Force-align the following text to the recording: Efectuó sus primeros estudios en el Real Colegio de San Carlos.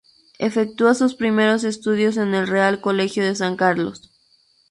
Efectuó 0.39 0.95
sus 0.95 1.13
primeros 1.13 1.63
estudios 1.63 2.17
en 2.17 2.33
el 2.33 2.47
Real 2.47 2.81
Colegio 2.81 3.23
de 3.23 3.35
San 3.35 3.55
Carlos. 3.55 4.11